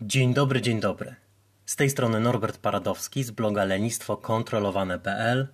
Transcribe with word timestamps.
Dzień 0.00 0.34
dobry, 0.34 0.62
dzień 0.62 0.80
dobry. 0.80 1.16
Z 1.66 1.76
tej 1.76 1.90
strony 1.90 2.20
Norbert 2.20 2.58
Paradowski 2.58 3.24
z 3.24 3.30
bloga 3.30 3.64
lenistwokontrolowane.pl. 3.64 5.48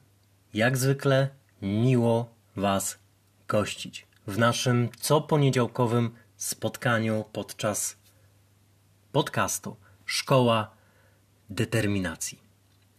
Jak 0.54 0.76
zwykle 0.76 1.28
miło 1.62 2.34
Was 2.56 2.98
gościć 3.48 4.06
w 4.26 4.38
naszym 4.38 4.88
co 5.00 5.20
poniedziałkowym 5.20 6.10
spotkaniu 6.36 7.24
podczas 7.32 7.96
podcastu 9.12 9.76
Szkoła 10.04 10.70
Determinacji. 11.50 12.38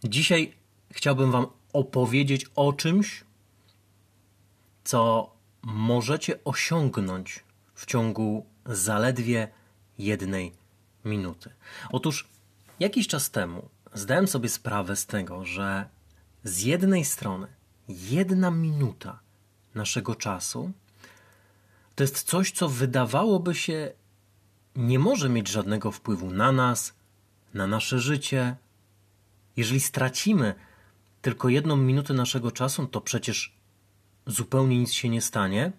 Dzisiaj 0.04 0.54
chciałbym 0.90 1.30
Wam 1.30 1.46
opowiedzieć 1.72 2.46
o 2.54 2.72
czymś, 2.72 3.24
co 4.84 5.30
możecie 5.62 6.44
osiągnąć 6.44 7.44
w 7.74 7.86
ciągu 7.86 8.46
zaledwie 8.64 9.48
jednej 9.98 10.65
minuty. 11.06 11.50
Otóż 11.92 12.28
jakiś 12.80 13.06
czas 13.08 13.30
temu 13.30 13.68
zdałem 13.94 14.28
sobie 14.28 14.48
sprawę 14.48 14.96
z 14.96 15.06
tego, 15.06 15.44
że 15.44 15.88
z 16.44 16.62
jednej 16.62 17.04
strony 17.04 17.46
jedna 17.88 18.50
minuta 18.50 19.18
naszego 19.74 20.14
czasu 20.14 20.72
to 21.94 22.04
jest 22.04 22.22
coś, 22.22 22.50
co 22.50 22.68
wydawałoby 22.68 23.54
się 23.54 23.92
nie 24.76 24.98
może 24.98 25.28
mieć 25.28 25.48
żadnego 25.48 25.92
wpływu 25.92 26.30
na 26.30 26.52
nas, 26.52 26.94
na 27.54 27.66
nasze 27.66 27.98
życie. 27.98 28.56
Jeżeli 29.56 29.80
stracimy 29.80 30.54
tylko 31.22 31.48
jedną 31.48 31.76
minutę 31.76 32.14
naszego 32.14 32.50
czasu, 32.50 32.86
to 32.86 33.00
przecież 33.00 33.56
zupełnie 34.26 34.78
nic 34.78 34.92
się 34.92 35.08
nie 35.08 35.22
stanie. 35.22 35.72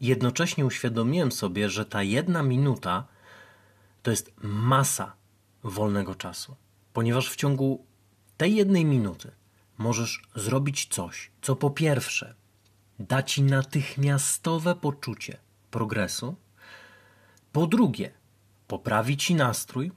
Jednocześnie 0.00 0.66
uświadomiłem 0.66 1.32
sobie, 1.32 1.70
że 1.70 1.84
ta 1.84 2.02
jedna 2.02 2.42
minuta 2.42 3.06
to 4.02 4.10
jest 4.10 4.32
masa 4.42 5.16
wolnego 5.62 6.14
czasu, 6.14 6.56
ponieważ 6.92 7.30
w 7.30 7.36
ciągu 7.36 7.86
tej 8.36 8.54
jednej 8.54 8.84
minuty 8.84 9.30
możesz 9.78 10.22
zrobić 10.34 10.86
coś, 10.86 11.30
co 11.42 11.56
po 11.56 11.70
pierwsze 11.70 12.34
da 12.98 13.22
ci 13.22 13.42
natychmiastowe 13.42 14.74
poczucie 14.74 15.38
progresu, 15.70 16.36
po 17.52 17.66
drugie 17.66 18.12
poprawi 18.66 19.16
ci 19.16 19.34
nastrój, 19.34 19.92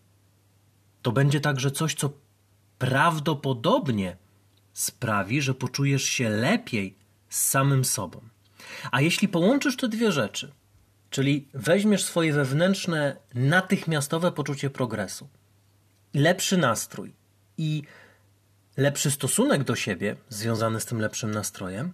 to 1.01 1.11
będzie 1.11 1.41
także 1.41 1.71
coś, 1.71 1.95
co 1.95 2.13
prawdopodobnie 2.77 4.17
sprawi, 4.73 5.41
że 5.41 5.53
poczujesz 5.53 6.03
się 6.03 6.29
lepiej 6.29 6.97
z 7.29 7.41
samym 7.49 7.85
sobą. 7.85 8.21
A 8.91 9.01
jeśli 9.01 9.27
połączysz 9.27 9.77
te 9.77 9.87
dwie 9.87 10.11
rzeczy, 10.11 10.53
czyli 11.11 11.47
weźmiesz 11.53 12.03
swoje 12.03 12.33
wewnętrzne, 12.33 13.15
natychmiastowe 13.33 14.31
poczucie 14.31 14.69
progresu, 14.69 15.29
lepszy 16.13 16.57
nastrój 16.57 17.13
i 17.57 17.83
lepszy 18.77 19.11
stosunek 19.11 19.63
do 19.63 19.75
siebie 19.75 20.15
związany 20.29 20.79
z 20.79 20.85
tym 20.85 20.99
lepszym 20.99 21.31
nastrojem, 21.31 21.93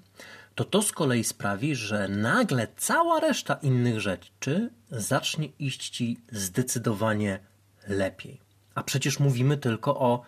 to 0.56 0.64
to 0.64 0.82
z 0.82 0.92
kolei 0.92 1.24
sprawi, 1.24 1.76
że 1.76 2.08
nagle 2.08 2.68
cała 2.78 3.20
reszta 3.20 3.54
innych 3.54 4.00
rzeczy 4.00 4.70
zacznie 4.92 5.48
iść 5.60 5.90
ci 5.90 6.20
zdecydowanie 6.32 7.40
lepiej. 7.88 8.42
A 8.76 8.84
przecież 8.84 9.20
mówimy 9.20 9.58
tylko 9.58 10.00
o 10.00 10.22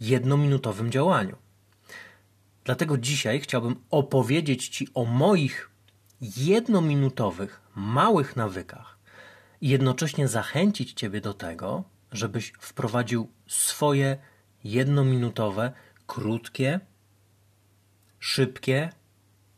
jednominutowym 0.00 0.90
działaniu. 0.90 1.36
Dlatego 2.64 2.98
dzisiaj 2.98 3.40
chciałbym 3.40 3.76
opowiedzieć 3.90 4.68
Ci 4.68 4.88
o 4.94 5.04
moich 5.04 5.70
jednominutowych, 6.20 7.59
małych 7.80 8.36
nawykach 8.36 8.98
i 9.60 9.68
jednocześnie 9.68 10.28
zachęcić 10.28 10.92
Ciebie 10.92 11.20
do 11.20 11.34
tego, 11.34 11.84
żebyś 12.12 12.52
wprowadził 12.60 13.30
swoje 13.46 14.18
jednominutowe, 14.64 15.72
krótkie, 16.06 16.80
szybkie 18.18 18.92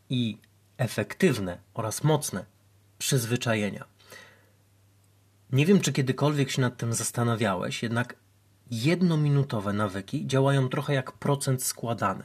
i 0.09 0.37
efektywne 0.77 1.57
oraz 1.73 2.03
mocne 2.03 2.45
przyzwyczajenia. 2.97 3.85
Nie 5.51 5.65
wiem, 5.65 5.81
czy 5.81 5.93
kiedykolwiek 5.93 6.51
się 6.51 6.61
nad 6.61 6.77
tym 6.77 6.93
zastanawiałeś, 6.93 7.83
jednak 7.83 8.15
jednominutowe 8.71 9.73
nawyki 9.73 10.27
działają 10.27 10.69
trochę 10.69 10.93
jak 10.93 11.11
procent 11.11 11.63
składany, 11.63 12.23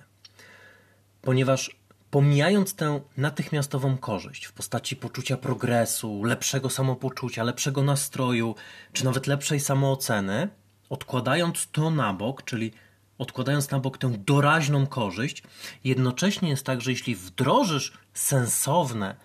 ponieważ 1.23 1.78
pomijając 2.11 2.75
tę 2.75 3.01
natychmiastową 3.17 3.99
korzyść 3.99 4.45
w 4.45 4.53
postaci 4.53 4.97
poczucia 4.97 5.37
progresu, 5.37 6.25
lepszego 6.25 6.71
samopoczucia, 6.71 7.43
lepszego 7.43 7.83
nastroju, 7.83 8.55
czy 8.93 9.05
nawet 9.05 9.27
lepszej 9.27 9.61
samooceny, 9.61 10.49
odkładając 10.91 11.69
to 11.73 11.91
na 11.91 12.15
bok, 12.15 12.45
czyli 12.45 12.73
odkładając 13.19 13.71
na 13.71 13.81
bok 13.81 13.99
tę 13.99 14.13
doraźną 14.27 14.87
korzyść, 14.87 15.43
jednocześnie 15.85 16.49
jest 16.49 16.67
tak, 16.67 16.81
że 16.81 16.91
jeśli 16.91 17.17
wdrożysz 17.17 17.93
sensowne 18.15 19.17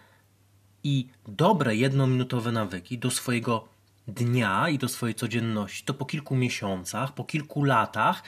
i 0.84 1.08
dobre 1.28 1.76
jednominutowe 1.76 2.52
nawyki 2.52 2.98
do 2.98 3.12
swojego 3.12 3.68
dnia 4.08 4.70
i 4.70 4.78
do 4.78 4.90
swojej 4.90 5.16
codzienności, 5.16 5.86
to 5.86 5.94
po 5.94 6.06
kilku 6.06 6.36
miesiącach, 6.36 7.14
po 7.14 7.24
kilku 7.24 7.64
latach 7.64 8.24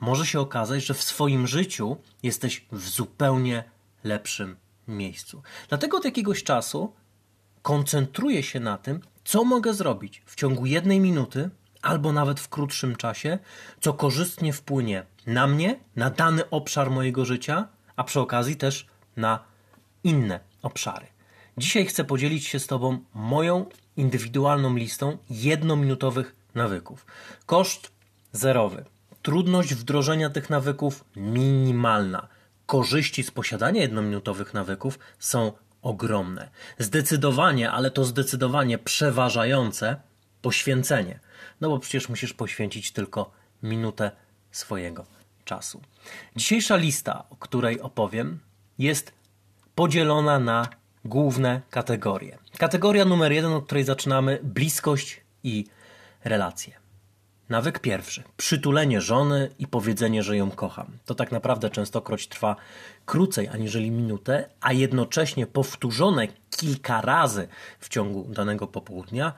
może 0.00 0.26
się 0.26 0.40
okazać, 0.40 0.84
że 0.84 0.94
w 0.94 1.02
swoim 1.02 1.46
życiu 1.46 1.96
jesteś 2.22 2.66
w 2.72 2.88
zupełnie 2.88 3.64
lepszym 4.04 4.56
miejscu. 4.88 5.42
Dlatego 5.68 5.96
od 5.96 6.04
jakiegoś 6.04 6.44
czasu 6.44 6.92
koncentruję 7.62 8.42
się 8.42 8.60
na 8.60 8.78
tym, 8.78 9.00
co 9.24 9.44
mogę 9.44 9.74
zrobić 9.74 10.22
w 10.26 10.34
ciągu 10.34 10.66
jednej 10.66 11.00
minuty 11.00 11.50
albo 11.82 12.12
nawet 12.12 12.40
w 12.40 12.48
krótszym 12.48 12.96
czasie, 12.96 13.38
co 13.80 13.92
korzystnie 13.92 14.52
wpłynie 14.52 15.06
na 15.26 15.46
mnie, 15.46 15.78
na 15.96 16.10
dany 16.10 16.50
obszar 16.50 16.90
mojego 16.90 17.24
życia, 17.24 17.68
a 17.96 18.04
przy 18.04 18.20
okazji 18.20 18.56
też 18.56 18.86
na 19.16 19.44
inne 20.04 20.40
obszary. 20.62 21.06
Dzisiaj 21.58 21.86
chcę 21.86 22.04
podzielić 22.04 22.46
się 22.46 22.58
z 22.58 22.66
Tobą 22.66 22.98
moją 23.14 23.66
indywidualną 23.96 24.76
listą 24.76 25.18
jednominutowych 25.30 26.36
nawyków. 26.54 27.06
Koszt 27.46 27.92
zerowy. 28.32 28.84
Trudność 29.22 29.74
wdrożenia 29.74 30.30
tych 30.30 30.50
nawyków 30.50 31.04
minimalna. 31.16 32.28
Korzyści 32.68 33.22
z 33.22 33.30
posiadania 33.30 33.82
jednominutowych 33.82 34.54
nawyków 34.54 34.98
są 35.18 35.52
ogromne. 35.82 36.50
Zdecydowanie, 36.78 37.70
ale 37.70 37.90
to 37.90 38.04
zdecydowanie 38.04 38.78
przeważające 38.78 39.96
poświęcenie. 40.42 41.20
No 41.60 41.68
bo 41.68 41.78
przecież 41.78 42.08
musisz 42.08 42.34
poświęcić 42.34 42.92
tylko 42.92 43.30
minutę 43.62 44.10
swojego 44.50 45.06
czasu. 45.44 45.80
Dzisiejsza 46.36 46.76
lista, 46.76 47.24
o 47.30 47.36
której 47.36 47.80
opowiem, 47.80 48.38
jest 48.78 49.12
podzielona 49.74 50.38
na 50.38 50.68
główne 51.04 51.60
kategorie. 51.70 52.38
Kategoria 52.58 53.04
numer 53.04 53.32
jeden, 53.32 53.52
od 53.52 53.64
której 53.66 53.84
zaczynamy, 53.84 54.40
bliskość 54.42 55.20
i 55.42 55.66
relacje. 56.24 56.87
Nawyk 57.48 57.78
pierwszy. 57.78 58.22
Przytulenie 58.36 59.00
żony 59.00 59.50
i 59.58 59.66
powiedzenie, 59.66 60.22
że 60.22 60.36
ją 60.36 60.50
kocham. 60.50 60.98
To 61.04 61.14
tak 61.14 61.32
naprawdę 61.32 61.70
częstokroć 61.70 62.28
trwa 62.28 62.56
krócej 63.06 63.48
aniżeli 63.48 63.90
minutę, 63.90 64.48
a 64.60 64.72
jednocześnie 64.72 65.46
powtórzone 65.46 66.28
kilka 66.50 67.00
razy 67.00 67.48
w 67.78 67.88
ciągu 67.88 68.24
danego 68.24 68.66
popołudnia 68.66 69.32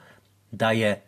daje 0.53 1.01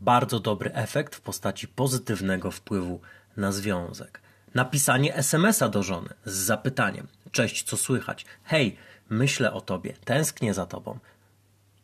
bardzo 0.00 0.40
dobry 0.40 0.72
efekt 0.74 1.14
w 1.14 1.20
postaci 1.20 1.68
pozytywnego 1.68 2.50
wpływu 2.50 3.00
na 3.36 3.52
związek. 3.52 4.20
Napisanie 4.54 5.14
SMS-a 5.14 5.68
do 5.68 5.82
żony 5.82 6.08
z 6.24 6.32
zapytaniem: 6.32 7.06
Cześć, 7.30 7.62
co 7.62 7.76
słychać? 7.76 8.26
Hej, 8.44 8.76
myślę 9.08 9.52
o 9.52 9.60
tobie, 9.60 9.94
tęsknię 10.04 10.54
za 10.54 10.66
tobą. 10.66 10.98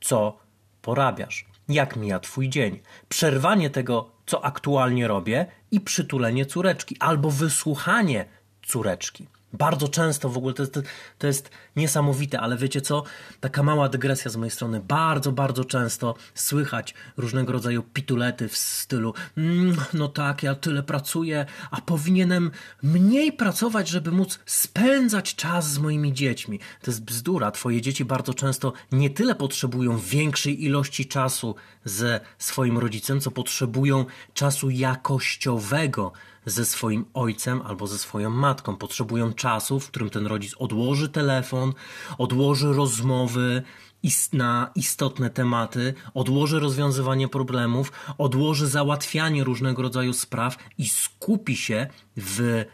Co 0.00 0.38
porabiasz? 0.82 1.53
Jak 1.68 1.96
mija 1.96 2.18
twój 2.18 2.48
dzień? 2.48 2.80
Przerwanie 3.08 3.70
tego, 3.70 4.10
co 4.26 4.44
aktualnie 4.44 5.08
robię 5.08 5.46
i 5.70 5.80
przytulenie 5.80 6.46
córeczki 6.46 6.96
albo 7.00 7.30
wysłuchanie 7.30 8.24
córeczki. 8.66 9.26
Bardzo 9.58 9.88
często 9.88 10.28
w 10.28 10.36
ogóle 10.36 10.54
to 10.54 10.62
jest, 10.62 10.78
to 11.18 11.26
jest 11.26 11.50
niesamowite, 11.76 12.40
ale 12.40 12.56
wiecie 12.56 12.80
co? 12.80 13.02
Taka 13.40 13.62
mała 13.62 13.88
dygresja 13.88 14.30
z 14.30 14.36
mojej 14.36 14.50
strony. 14.50 14.80
Bardzo, 14.80 15.32
bardzo 15.32 15.64
często 15.64 16.14
słychać 16.34 16.94
różnego 17.16 17.52
rodzaju 17.52 17.82
pitulety 17.82 18.48
w 18.48 18.56
stylu 18.56 19.14
mmm, 19.36 19.76
no 19.94 20.08
tak, 20.08 20.42
ja 20.42 20.54
tyle 20.54 20.82
pracuję, 20.82 21.46
a 21.70 21.80
powinienem 21.80 22.50
mniej 22.82 23.32
pracować, 23.32 23.88
żeby 23.88 24.12
móc 24.12 24.38
spędzać 24.46 25.34
czas 25.34 25.70
z 25.70 25.78
moimi 25.78 26.12
dziećmi. 26.12 26.58
To 26.58 26.90
jest 26.90 27.04
bzdura. 27.04 27.50
Twoje 27.50 27.80
dzieci 27.80 28.04
bardzo 28.04 28.34
często 28.34 28.72
nie 28.92 29.10
tyle 29.10 29.34
potrzebują 29.34 29.98
większej 29.98 30.64
ilości 30.64 31.06
czasu 31.06 31.54
ze 31.84 32.20
swoim 32.38 32.78
rodzicem, 32.78 33.20
co 33.20 33.30
potrzebują 33.30 34.04
czasu 34.34 34.70
jakościowego 34.70 36.12
ze 36.46 36.64
swoim 36.64 37.04
ojcem 37.14 37.62
albo 37.62 37.86
ze 37.86 37.98
swoją 37.98 38.30
matką. 38.30 38.76
Potrzebują 38.76 39.32
czasu, 39.32 39.80
w 39.80 39.88
którym 39.88 40.10
ten 40.10 40.26
rodzic 40.26 40.54
odłoży 40.58 41.08
telefon, 41.08 41.72
odłoży 42.18 42.72
rozmowy 42.72 43.62
na 44.32 44.70
istotne 44.74 45.30
tematy, 45.30 45.94
odłoży 46.14 46.60
rozwiązywanie 46.60 47.28
problemów, 47.28 47.92
odłoży 48.18 48.66
załatwianie 48.66 49.44
różnego 49.44 49.82
rodzaju 49.82 50.12
spraw 50.12 50.56
i 50.78 50.88
skupi 50.88 51.56
się 51.56 51.86
w 52.16 52.64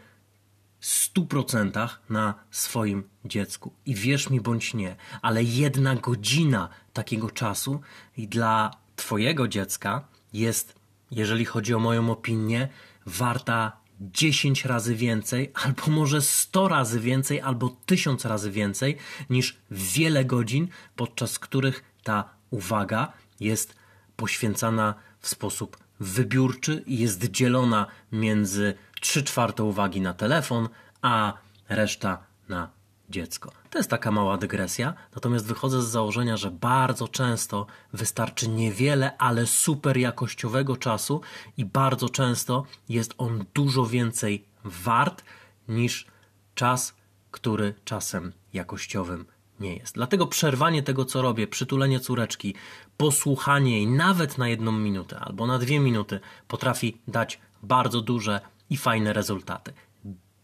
100% 0.81 1.89
na 2.09 2.33
swoim 2.51 3.03
dziecku. 3.25 3.73
I 3.85 3.95
wierz 3.95 4.29
mi 4.29 4.41
bądź 4.41 4.73
nie, 4.73 4.95
ale 5.21 5.43
jedna 5.43 5.95
godzina 5.95 6.69
takiego 6.93 7.29
czasu 7.29 7.81
dla 8.17 8.71
Twojego 8.95 9.47
dziecka 9.47 10.07
jest, 10.33 10.75
jeżeli 11.11 11.45
chodzi 11.45 11.73
o 11.73 11.79
moją 11.79 12.11
opinię, 12.11 12.69
warta 13.05 13.81
10 14.01 14.65
razy 14.73 14.95
więcej, 14.95 15.51
albo 15.53 15.87
może 15.87 16.21
100 16.21 16.67
razy 16.67 16.99
więcej, 16.99 17.41
albo 17.41 17.77
1000 17.85 18.25
razy 18.25 18.51
więcej 18.51 18.97
niż 19.29 19.57
wiele 19.71 20.25
godzin, 20.25 20.67
podczas 20.95 21.39
których 21.39 21.83
ta 22.03 22.29
uwaga 22.49 23.13
jest 23.39 23.75
poświęcana 24.15 24.93
w 25.19 25.27
sposób 25.27 25.77
wybiórczy 25.99 26.83
i 26.87 26.97
jest 26.97 27.23
dzielona 27.23 27.85
między 28.11 28.73
3 29.01 29.23
czwarte 29.23 29.63
uwagi 29.63 30.01
na 30.01 30.13
telefon, 30.13 30.69
a 31.01 31.33
reszta 31.69 32.23
na 32.49 32.80
dziecko. 33.11 33.51
To 33.69 33.79
jest 33.79 33.89
taka 33.89 34.11
mała 34.11 34.37
dygresja, 34.37 34.93
natomiast 35.15 35.45
wychodzę 35.45 35.81
z 35.81 35.87
założenia, 35.87 36.37
że 36.37 36.51
bardzo 36.51 37.07
często 37.07 37.65
wystarczy 37.93 38.49
niewiele, 38.49 39.17
ale 39.17 39.47
super 39.47 39.97
jakościowego 39.97 40.77
czasu 40.77 41.21
i 41.57 41.65
bardzo 41.65 42.09
często 42.09 42.65
jest 42.89 43.13
on 43.17 43.45
dużo 43.53 43.85
więcej 43.85 44.45
wart 44.63 45.23
niż 45.67 46.07
czas, 46.55 46.95
który 47.31 47.73
czasem 47.85 48.33
jakościowym 48.53 49.25
nie 49.59 49.75
jest. 49.75 49.95
Dlatego 49.95 50.27
przerwanie 50.27 50.83
tego, 50.83 51.05
co 51.05 51.21
robię, 51.21 51.47
przytulenie 51.47 51.99
córeczki, 51.99 52.55
posłuchanie 52.97 53.71
jej 53.71 53.87
nawet 53.87 54.37
na 54.37 54.47
jedną 54.47 54.71
minutę 54.71 55.19
albo 55.19 55.47
na 55.47 55.59
dwie 55.59 55.79
minuty 55.79 56.19
potrafi 56.47 56.97
dać 57.07 57.39
bardzo 57.63 58.01
duże 58.01 58.41
i 58.69 58.77
fajne 58.77 59.13
rezultaty. 59.13 59.73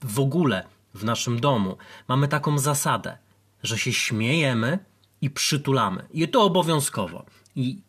W 0.01 0.19
ogóle 0.19 0.67
w 0.97 1.03
naszym 1.03 1.39
domu 1.39 1.77
mamy 2.07 2.27
taką 2.27 2.59
zasadę, 2.59 3.17
że 3.63 3.77
się 3.77 3.93
śmiejemy 3.93 4.79
i 5.21 5.29
przytulamy. 5.29 6.07
I 6.11 6.27
to 6.27 6.43
obowiązkowo. 6.43 7.25
I 7.55 7.81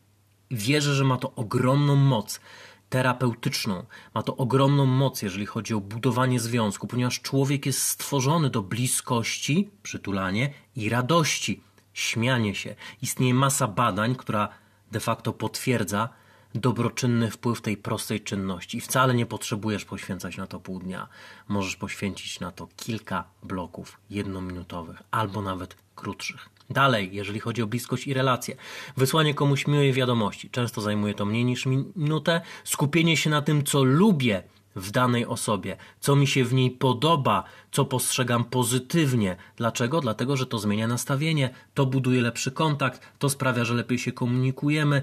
wierzę, 0.51 0.95
że 0.95 1.05
ma 1.05 1.17
to 1.17 1.35
ogromną 1.35 1.97
moc 1.97 2.41
terapeutyczną. 2.89 3.87
Ma 4.15 4.23
to 4.23 4.37
ogromną 4.37 4.87
moc, 4.87 5.23
jeżeli 5.23 5.47
chodzi 5.47 5.75
o 5.75 5.81
budowanie 5.81 6.41
związku, 6.41 6.87
ponieważ 6.87 7.21
człowiek 7.21 7.67
jest 7.67 7.83
stworzony 7.83 8.51
do 8.51 8.63
bliskości, 8.63 9.71
przytulanie 9.83 10.53
i 10.77 10.89
radości, 10.89 11.63
śmianie 11.93 12.55
się. 12.55 12.75
Istnieje 13.03 13.35
masa 13.35 13.69
badań, 13.69 14.15
która 14.15 14.49
de 14.93 15.01
facto 15.01 15.33
potwierdza, 15.33 16.09
dobroczynny 16.55 17.31
wpływ 17.31 17.61
tej 17.61 17.77
prostej 17.77 18.21
czynności. 18.21 18.79
I 18.79 18.81
wcale 18.81 19.15
nie 19.15 19.27
potrzebujesz 19.27 19.85
poświęcać 19.85 20.37
na 20.37 20.47
to 20.47 20.61
pół 20.61 20.79
dnia. 20.79 21.09
Możesz 21.49 21.77
poświęcić 21.77 22.41
na 22.41 22.53
to 22.53 22.69
kilka 22.77 23.25
bloków 23.43 24.01
jednominutowych 24.11 25.03
albo 25.11 25.43
nawet 25.43 25.77
krótszych. 25.95 26.49
Dalej, 26.71 27.11
jeżeli 27.13 27.41
chodzi 27.41 27.63
o 27.63 27.67
bliskość 27.67 28.07
i 28.07 28.15
relacje, 28.15 28.57
wysłanie 28.97 29.35
komuś 29.35 29.67
miłej 29.67 29.93
wiadomości. 29.93 30.51
Często 30.51 30.81
zajmuje 30.81 31.15
to 31.15 31.25
mniej 31.25 31.45
niż 31.45 31.67
minutę. 31.67 32.41
Skupienie 32.65 33.17
się 33.17 33.31
na 33.31 33.43
tym, 33.43 33.65
co 33.65 33.85
lubię 33.85 34.43
w 34.77 34.91
danej 34.91 35.27
osobie, 35.27 35.77
co 36.01 36.17
mi 36.17 36.27
się 36.27 36.45
w 36.45 36.55
niej 36.55 36.71
podoba, 36.71 37.45
co 37.73 37.85
postrzegam 37.85 38.45
pozytywnie. 38.45 39.37
Dlaczego? 39.57 40.01
Dlatego, 40.01 40.37
że 40.37 40.47
to 40.47 40.59
zmienia 40.59 40.89
nastawienie, 40.89 41.51
to 41.75 41.87
buduje 41.87 42.23
lepszy 42.23 42.53
kontakt, 42.53 43.13
to 43.19 43.29
sprawia, 43.29 43.65
że 43.65 43.75
lepiej 43.75 43.99
się 43.99 44.13
komunikujemy 44.13 45.03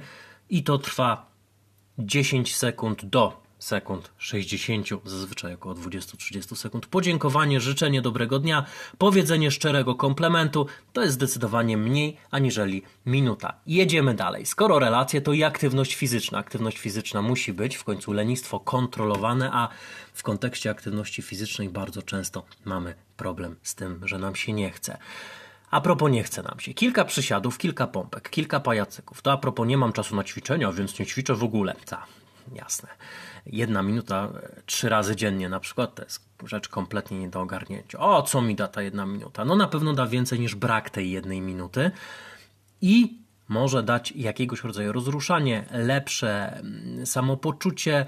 i 0.49 0.63
to 0.63 0.77
trwa 0.77 1.34
10 1.99 2.55
sekund 2.55 3.05
do 3.05 3.45
sekund 3.59 4.11
60, 4.17 4.87
zazwyczaj 5.05 5.53
około 5.53 5.75
20-30 5.75 6.55
sekund. 6.55 6.85
Podziękowanie, 6.85 7.59
życzenie 7.59 8.01
dobrego 8.01 8.39
dnia, 8.39 8.65
powiedzenie 8.97 9.51
szczerego 9.51 9.95
komplementu 9.95 10.67
to 10.93 11.01
jest 11.01 11.13
zdecydowanie 11.13 11.77
mniej 11.77 12.17
aniżeli 12.31 12.83
minuta. 13.05 13.53
Jedziemy 13.67 14.13
dalej. 14.13 14.45
Skoro 14.45 14.79
relacje, 14.79 15.21
to 15.21 15.33
i 15.33 15.43
aktywność 15.43 15.95
fizyczna. 15.95 16.37
Aktywność 16.37 16.77
fizyczna 16.77 17.21
musi 17.21 17.53
być, 17.53 17.75
w 17.75 17.83
końcu 17.83 18.13
lenistwo 18.13 18.59
kontrolowane, 18.59 19.49
a 19.53 19.69
w 20.13 20.23
kontekście 20.23 20.69
aktywności 20.69 21.21
fizycznej 21.21 21.69
bardzo 21.69 22.01
często 22.01 22.45
mamy 22.65 22.95
problem 23.17 23.55
z 23.63 23.75
tym, 23.75 24.07
że 24.07 24.19
nam 24.19 24.35
się 24.35 24.53
nie 24.53 24.71
chce. 24.71 24.97
A 25.75 25.81
propos 25.81 26.11
nie 26.11 26.23
chce 26.23 26.43
nam 26.43 26.59
się. 26.59 26.73
Kilka 26.73 27.05
przysiadów, 27.05 27.57
kilka 27.57 27.87
pompek, 27.87 28.29
kilka 28.29 28.59
pajacyków. 28.59 29.21
To 29.21 29.31
a 29.31 29.37
propos 29.37 29.67
nie 29.67 29.77
mam 29.77 29.93
czasu 29.93 30.15
na 30.15 30.23
ćwiczenia, 30.23 30.71
więc 30.71 30.99
nie 30.99 31.05
ćwiczę 31.05 31.35
w 31.35 31.43
ogóle. 31.43 31.75
Ta, 31.85 32.05
jasne. 32.53 32.89
Jedna 33.45 33.83
minuta 33.83 34.29
e, 34.43 34.61
trzy 34.65 34.89
razy 34.89 35.15
dziennie 35.15 35.49
na 35.49 35.59
przykład 35.59 35.95
to 35.95 36.03
jest 36.03 36.29
rzecz 36.43 36.67
kompletnie 36.69 37.19
nie 37.19 37.29
do 37.29 37.41
ogarnięcia. 37.41 37.99
O, 37.99 38.21
co 38.21 38.41
mi 38.41 38.55
da 38.55 38.67
ta 38.67 38.81
jedna 38.81 39.05
minuta? 39.05 39.45
No 39.45 39.55
na 39.55 39.67
pewno 39.67 39.93
da 39.93 40.07
więcej 40.07 40.39
niż 40.39 40.55
brak 40.55 40.89
tej 40.89 41.11
jednej 41.11 41.41
minuty 41.41 41.91
i 42.81 43.19
może 43.47 43.83
dać 43.83 44.11
jakiegoś 44.11 44.63
rodzaju 44.63 44.91
rozruszanie, 44.91 45.65
lepsze 45.71 46.57
mm, 46.57 47.05
samopoczucie, 47.05 48.05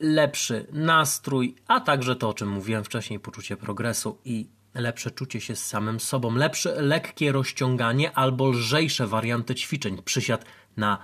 lepszy 0.00 0.66
nastrój, 0.72 1.54
a 1.66 1.80
także 1.80 2.16
to, 2.16 2.28
o 2.28 2.34
czym 2.34 2.48
mówiłem 2.48 2.84
wcześniej, 2.84 3.20
poczucie 3.20 3.56
progresu 3.56 4.18
i 4.24 4.57
lepsze 4.74 5.10
czucie 5.10 5.40
się 5.40 5.56
z 5.56 5.66
samym 5.66 6.00
sobą, 6.00 6.34
lepsze 6.34 6.82
lekkie 6.82 7.32
rozciąganie 7.32 8.12
albo 8.12 8.48
lżejsze 8.48 9.06
warianty 9.06 9.54
ćwiczeń. 9.54 10.02
Przysiad 10.02 10.44
na 10.76 10.98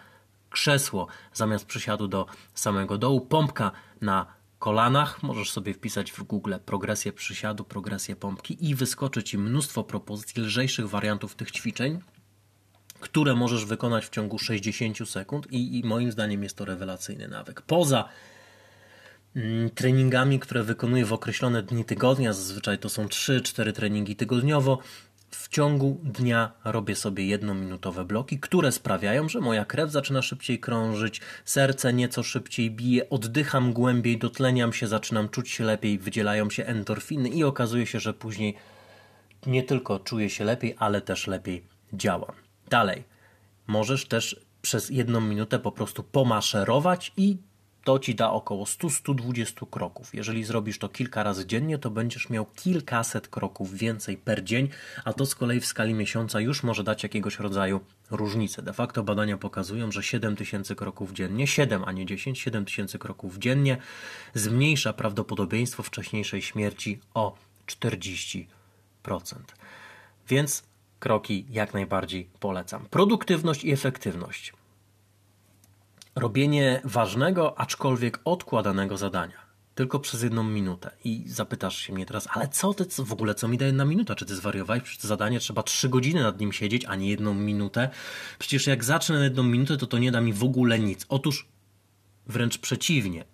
krzesło 0.51 1.07
zamiast 1.33 1.67
przysiadu 1.67 2.09
do 2.09 2.27
samego 2.55 2.99
dołu, 2.99 3.21
pompka 3.21 3.71
na 4.01 4.27
kolanach. 4.59 5.23
Możesz 5.23 5.51
sobie 5.51 5.75
wpisać 5.75 6.13
w 6.13 6.23
Google 6.23 6.55
progresję 6.67 7.13
przysiadu, 7.13 7.65
progresję 7.65 8.17
pompki 8.17 8.69
i 8.69 8.75
wyskoczy 8.75 9.23
Ci 9.23 9.39
mnóstwo 9.39 9.85
propozycji 9.85 10.43
lżejszych 10.43 10.89
wariantów 10.89 11.35
tych 11.35 11.51
ćwiczeń, 11.51 12.01
które 13.01 13.35
możesz 13.35 13.65
wykonać 13.65 14.07
w 14.07 14.11
ciągu 14.11 14.39
60 14.39 15.09
sekund 15.09 15.53
i, 15.53 15.79
i 15.79 15.85
moim 15.85 16.13
zdaniem 16.13 16.43
jest 16.43 16.57
to 16.57 16.65
rewelacyjny 16.65 17.29
nawyk. 17.29 17.63
Poza 17.63 18.09
treningami, 19.75 20.41
które 20.41 20.63
wykonuję 20.63 21.05
w 21.05 21.13
określone 21.13 21.63
dni 21.63 21.85
tygodnia, 21.85 22.33
zazwyczaj 22.33 22.79
to 22.79 22.89
są 22.89 23.07
3-4 23.07 23.73
treningi 23.73 24.17
tygodniowo. 24.17 24.79
W 25.31 25.49
ciągu 25.49 26.01
dnia 26.05 26.53
robię 26.65 26.97
sobie 26.97 27.27
jednominutowe 27.27 28.05
bloki, 28.05 28.41
które 28.41 28.73
sprawiają, 28.73 29.29
że 29.29 29.41
moja 29.41 29.65
krew 29.65 29.91
zaczyna 29.91 30.23
szybciej 30.23 30.59
krążyć, 30.61 31.21
serce 31.45 31.93
nieco 31.93 32.23
szybciej 32.23 32.71
bije, 32.71 33.11
oddycham 33.11 33.73
głębiej, 33.73 34.19
dotleniam 34.19 34.73
się, 34.73 34.87
zaczynam 34.87 35.29
czuć 35.29 35.51
się 35.51 35.65
lepiej, 35.65 35.99
wydzielają 35.99 36.51
się 36.51 36.65
endorfiny 36.65 37.29
i 37.29 37.44
okazuje 37.44 37.87
się, 37.87 38.01
że 38.01 38.15
później 38.15 38.55
nie 39.47 39.63
tylko 39.63 39.99
czuję 39.99 40.31
się 40.31 40.44
lepiej, 40.44 40.75
ale 40.79 41.01
też 41.01 41.27
lepiej 41.27 41.65
działam. 41.93 42.32
Dalej, 42.69 43.05
możesz 43.67 44.06
też 44.06 44.41
przez 44.63 44.91
jedną 44.91 45.20
minutę 45.20 45.58
po 45.58 45.73
prostu 45.73 46.03
pomaszerować 46.03 47.13
i 47.17 47.39
to 47.84 47.98
ci 47.98 48.14
da 48.14 48.31
około 48.31 48.64
100-120 48.64 49.70
kroków. 49.70 50.14
Jeżeli 50.14 50.44
zrobisz 50.44 50.79
to 50.79 50.88
kilka 50.88 51.22
razy 51.22 51.46
dziennie, 51.46 51.79
to 51.79 51.91
będziesz 51.91 52.31
miał 52.31 52.46
kilkaset 52.46 53.29
kroków 53.29 53.74
więcej 53.74 54.17
per 54.17 54.44
dzień, 54.44 54.69
a 55.05 55.12
to 55.12 55.26
z 55.26 55.34
kolei 55.34 55.60
w 55.60 55.67
skali 55.67 55.94
miesiąca 55.94 56.41
już 56.41 56.62
może 56.62 56.84
dać 56.84 57.03
jakiegoś 57.03 57.38
rodzaju 57.38 57.81
różnicę. 58.10 58.62
De 58.62 58.72
facto 58.72 59.03
badania 59.03 59.36
pokazują, 59.36 59.93
że 59.93 60.03
7 60.03 60.36
tysięcy 60.36 60.76
kroków 60.76 61.12
dziennie, 61.12 61.46
7 61.46 61.84
a 61.84 61.93
nie 61.93 62.06
10, 62.06 62.41
7 62.41 62.64
tysięcy 62.64 62.98
kroków 62.98 63.38
dziennie 63.38 63.76
zmniejsza 64.34 64.93
prawdopodobieństwo 64.93 65.82
wcześniejszej 65.82 66.43
śmierci 66.43 67.00
o 67.14 67.36
40%. 67.67 68.46
Więc 70.29 70.62
kroki 70.98 71.46
jak 71.50 71.74
najbardziej 71.74 72.29
polecam. 72.41 72.86
Produktywność 72.91 73.64
i 73.64 73.72
efektywność 73.72 74.53
robienie 76.17 76.81
ważnego, 76.85 77.59
aczkolwiek 77.59 78.21
odkładanego 78.25 78.97
zadania. 78.97 79.44
Tylko 79.75 80.01
przez 80.01 80.23
jedną 80.23 80.43
minutę. 80.44 80.91
I 81.05 81.25
zapytasz 81.27 81.77
się 81.77 81.93
mnie 81.93 82.06
teraz, 82.06 82.29
ale 82.33 82.49
co 82.49 82.75
ty 82.75 83.05
w 83.05 83.13
ogóle, 83.13 83.35
co 83.35 83.49
mi 83.49 83.59
daje 83.59 83.69
jedna 83.69 83.85
minuta? 83.85 84.15
Czy 84.15 84.27
ty 84.27 84.35
zwariowałeś? 84.37 84.83
Przecież 84.83 85.03
to 85.03 85.09
zadanie 85.09 85.41
trzeba 85.41 85.63
trzy 85.63 85.89
godziny 85.89 86.23
nad 86.23 86.41
nim 86.41 86.53
siedzieć, 86.53 86.85
a 86.85 86.97
nie 86.97 87.09
jedną 87.09 87.35
minutę. 87.35 87.91
Przecież 88.39 88.67
jak 88.67 88.85
zacznę 88.85 89.19
na 89.19 89.25
jedną 89.25 89.43
minutę, 89.43 89.77
to 89.77 89.87
to 89.87 89.99
nie 89.99 90.13
da 90.13 90.21
mi 90.21 90.33
w 90.33 90.44
ogóle 90.44 90.79
nic. 90.79 91.06
Otóż 91.09 91.49
wręcz 92.27 92.59
przeciwnie. 92.59 93.25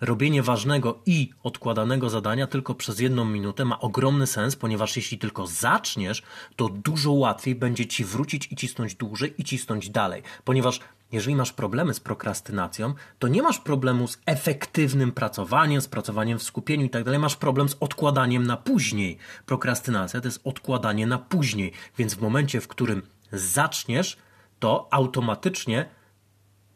Robienie 0.00 0.42
ważnego 0.42 1.02
i 1.06 1.30
odkładanego 1.42 2.10
zadania 2.10 2.46
tylko 2.46 2.74
przez 2.74 3.00
jedną 3.00 3.24
minutę 3.24 3.64
ma 3.64 3.80
ogromny 3.80 4.26
sens, 4.26 4.56
ponieważ 4.56 4.96
jeśli 4.96 5.18
tylko 5.18 5.46
zaczniesz, 5.46 6.22
to 6.56 6.68
dużo 6.68 7.12
łatwiej 7.12 7.54
będzie 7.54 7.86
ci 7.86 8.04
wrócić 8.04 8.52
i 8.52 8.56
cisnąć 8.56 8.94
dłużej 8.94 9.34
i 9.38 9.44
cisnąć 9.44 9.90
dalej, 9.90 10.22
ponieważ 10.44 10.80
jeżeli 11.12 11.36
masz 11.36 11.52
problemy 11.52 11.94
z 11.94 12.00
prokrastynacją, 12.00 12.94
to 13.18 13.28
nie 13.28 13.42
masz 13.42 13.58
problemu 13.58 14.08
z 14.08 14.18
efektywnym 14.26 15.12
pracowaniem, 15.12 15.80
z 15.80 15.88
pracowaniem 15.88 16.38
w 16.38 16.42
skupieniu 16.42 16.84
i 16.84 16.90
tak 16.90 17.04
dalej, 17.04 17.20
masz 17.20 17.36
problem 17.36 17.68
z 17.68 17.76
odkładaniem 17.80 18.46
na 18.46 18.56
później. 18.56 19.18
Prokrastynacja 19.46 20.20
to 20.20 20.28
jest 20.28 20.40
odkładanie 20.44 21.06
na 21.06 21.18
później, 21.18 21.72
więc 21.98 22.14
w 22.14 22.20
momencie, 22.20 22.60
w 22.60 22.68
którym 22.68 23.02
zaczniesz, 23.32 24.16
to 24.58 24.88
automatycznie 24.90 25.88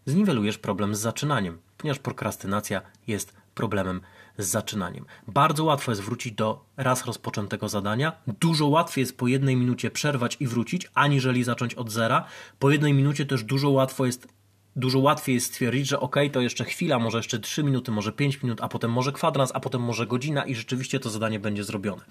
zniwelujesz 0.07 0.59
problem 0.59 0.95
z 0.95 1.01
zaczynaniem, 1.01 1.59
ponieważ 1.77 1.99
prokrastynacja 1.99 2.83
jest 3.07 3.42
problemem 3.55 4.01
z 4.39 4.47
zaczynaniem. 4.47 5.05
Bardzo 5.29 5.65
łatwo 5.65 5.93
jest 5.93 6.03
wrócić 6.03 6.33
do 6.33 6.65
raz 6.77 7.05
rozpoczętego 7.05 7.69
zadania. 7.69 8.13
Dużo 8.27 8.67
łatwiej 8.67 9.03
jest 9.03 9.19
po 9.19 9.29
jednej 9.29 9.57
minucie 9.57 9.91
przerwać 9.91 10.37
i 10.41 10.47
wrócić, 10.47 10.91
aniżeli 10.95 11.45
zacząć 11.45 11.75
od 11.75 11.91
zera. 11.91 12.25
Po 12.59 12.71
jednej 12.71 12.95
minucie 12.95 13.27
też 13.27 13.45
dużo 13.45 13.71
łatwo 13.71 14.07
jest 14.07 14.29
dużo 14.77 14.99
łatwiej 14.99 15.35
jest 15.35 15.47
stwierdzić, 15.47 15.89
że 15.89 16.01
ok, 16.01 16.17
to 16.33 16.41
jeszcze 16.41 16.65
chwila, 16.65 16.99
może 16.99 17.19
jeszcze 17.19 17.39
3 17.39 17.65
minuty, 17.65 17.91
może 17.93 18.13
5 18.13 18.43
minut, 18.43 18.61
a 18.61 18.69
potem 18.69 18.93
może 18.93 19.13
kwadrans, 19.13 19.51
a 19.55 19.61
potem 19.61 19.83
może 19.83 20.07
godzina 20.07 20.45
i 20.45 20.55
rzeczywiście 20.55 21.01
to 21.01 21.11
zadanie 21.11 21.41
będzie 21.41 21.65
zrobione. 21.65 22.03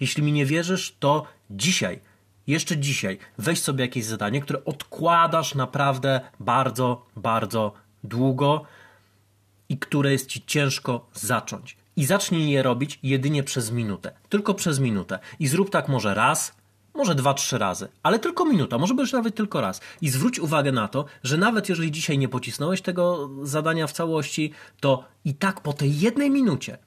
Jeśli 0.00 0.22
mi 0.22 0.32
nie 0.32 0.46
wierzysz, 0.46 0.96
to 0.98 1.26
dzisiaj, 1.50 2.00
jeszcze 2.46 2.76
dzisiaj, 2.76 3.18
weź 3.38 3.60
sobie 3.60 3.84
jakieś 3.84 4.04
zadanie, 4.04 4.40
które 4.40 4.64
odkładasz 4.64 5.54
naprawdę 5.54 6.20
bardzo, 6.40 7.06
bardzo 7.16 7.72
długo 8.04 8.64
i 9.68 9.78
które 9.78 10.12
jest 10.12 10.26
ci 10.26 10.42
ciężko 10.46 11.08
zacząć. 11.12 11.76
I 11.96 12.04
zacznij 12.04 12.50
je 12.50 12.62
robić 12.62 12.98
jedynie 13.02 13.42
przez 13.42 13.70
minutę. 13.70 14.12
Tylko 14.28 14.54
przez 14.54 14.78
minutę. 14.78 15.18
I 15.38 15.46
zrób 15.46 15.70
tak 15.70 15.88
może 15.88 16.14
raz, 16.14 16.54
może 16.94 17.14
dwa, 17.14 17.34
trzy 17.34 17.58
razy, 17.58 17.88
ale 18.02 18.18
tylko 18.18 18.44
minuta, 18.44 18.78
może 18.78 18.94
być 18.94 19.12
nawet 19.12 19.34
tylko 19.34 19.60
raz. 19.60 19.80
I 20.00 20.08
zwróć 20.08 20.38
uwagę 20.38 20.72
na 20.72 20.88
to, 20.88 21.04
że 21.22 21.36
nawet 21.36 21.68
jeżeli 21.68 21.90
dzisiaj 21.90 22.18
nie 22.18 22.28
pocisnąłeś 22.28 22.82
tego 22.82 23.30
zadania 23.42 23.86
w 23.86 23.92
całości, 23.92 24.52
to 24.80 25.04
i 25.24 25.34
tak 25.34 25.60
po 25.60 25.72
tej 25.72 26.00
jednej 26.00 26.30
minucie, 26.30 26.78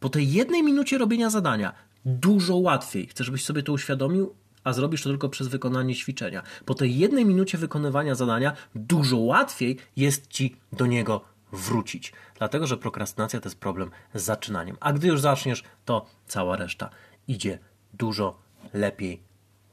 po 0.00 0.08
tej 0.08 0.32
jednej 0.32 0.62
minucie 0.62 0.98
robienia 0.98 1.30
zadania, 1.30 1.72
dużo 2.04 2.56
łatwiej, 2.56 3.06
chcę, 3.06 3.24
żebyś 3.24 3.44
sobie 3.44 3.62
to 3.62 3.72
uświadomił, 3.72 4.34
a 4.64 4.72
zrobisz 4.72 5.02
to 5.02 5.08
tylko 5.08 5.28
przez 5.28 5.48
wykonanie 5.48 5.94
ćwiczenia. 5.94 6.42
Po 6.64 6.74
tej 6.74 6.98
jednej 6.98 7.24
minucie 7.24 7.58
wykonywania 7.58 8.14
zadania, 8.14 8.52
dużo 8.74 9.16
łatwiej 9.16 9.78
jest 9.96 10.26
ci 10.26 10.56
do 10.72 10.86
niego 10.86 11.20
wrócić. 11.52 12.12
Dlatego, 12.38 12.66
że 12.66 12.76
prokrastynacja 12.76 13.40
to 13.40 13.48
jest 13.48 13.60
problem 13.60 13.90
z 14.14 14.22
zaczynaniem. 14.22 14.76
A 14.80 14.92
gdy 14.92 15.08
już 15.08 15.20
zaczniesz, 15.20 15.62
to 15.84 16.06
cała 16.26 16.56
reszta 16.56 16.90
idzie 17.28 17.58
dużo 17.94 18.38
lepiej, 18.72 19.22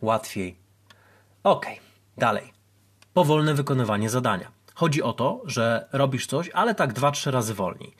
łatwiej. 0.01 0.57
Ok, 1.43 1.65
dalej. 2.17 2.53
Powolne 3.13 3.53
wykonywanie 3.53 4.09
zadania. 4.09 4.51
Chodzi 4.75 5.01
o 5.01 5.13
to, 5.13 5.41
że 5.45 5.87
robisz 5.91 6.27
coś, 6.27 6.49
ale 6.49 6.75
tak 6.75 6.93
dwa, 6.93 7.11
trzy 7.11 7.31
razy 7.31 7.53
wolniej. 7.53 7.95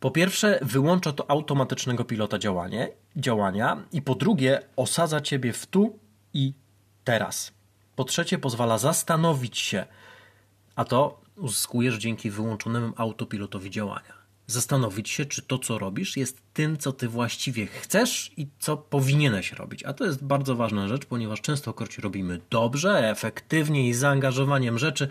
Po 0.00 0.10
pierwsze, 0.10 0.58
wyłącza 0.62 1.12
to 1.12 1.30
automatycznego 1.30 2.04
pilota 2.04 2.38
działanie, 2.38 2.88
działania, 3.16 3.84
i 3.92 4.02
po 4.02 4.14
drugie, 4.14 4.60
osadza 4.76 5.20
ciebie 5.20 5.52
w 5.52 5.66
tu 5.66 5.98
i 6.34 6.54
teraz. 7.04 7.52
Po 7.96 8.04
trzecie, 8.04 8.38
pozwala 8.38 8.78
zastanowić 8.78 9.58
się, 9.58 9.86
a 10.76 10.84
to 10.84 11.21
uzyskujesz 11.36 11.98
dzięki 11.98 12.30
wyłączonemu 12.30 12.92
autopilotowi 12.96 13.70
działania. 13.70 14.22
Zastanowić 14.46 15.10
się, 15.10 15.24
czy 15.24 15.42
to, 15.42 15.58
co 15.58 15.78
robisz, 15.78 16.16
jest 16.16 16.42
tym, 16.52 16.78
co 16.78 16.92
ty 16.92 17.08
właściwie 17.08 17.66
chcesz 17.66 18.32
i 18.36 18.48
co 18.58 18.76
powinieneś 18.76 19.52
robić. 19.52 19.84
A 19.84 19.92
to 19.92 20.04
jest 20.04 20.24
bardzo 20.24 20.56
ważna 20.56 20.88
rzecz, 20.88 21.06
ponieważ 21.06 21.40
częstokroć 21.40 21.98
robimy 21.98 22.40
dobrze, 22.50 23.10
efektywnie 23.10 23.88
i 23.88 23.94
zaangażowaniem 23.94 24.78
rzeczy, 24.78 25.08